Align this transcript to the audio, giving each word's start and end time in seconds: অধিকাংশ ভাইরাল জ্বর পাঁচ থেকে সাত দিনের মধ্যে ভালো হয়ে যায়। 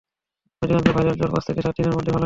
অধিকাংশ 0.63 0.87
ভাইরাল 0.95 1.15
জ্বর 1.19 1.29
পাঁচ 1.33 1.43
থেকে 1.49 1.61
সাত 1.65 1.73
দিনের 1.77 1.93
মধ্যে 1.97 2.11
ভালো 2.11 2.11
হয়ে 2.11 2.13
যায়। 2.15 2.19